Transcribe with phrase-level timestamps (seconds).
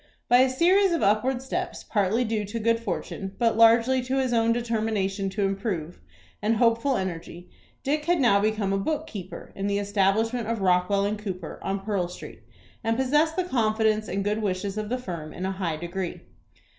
[0.27, 4.33] By a series of upward steps, partly due to good fortune, but largely to his
[4.33, 6.01] own determination to improve,
[6.41, 7.51] and hopeful energy,
[7.83, 11.81] Dick had now become a book keeper in the establishment of Rockwell & Cooper, on
[11.81, 12.41] Pearl Street,
[12.83, 16.21] and possessed the confidence and good wishes of the firm in a high degree.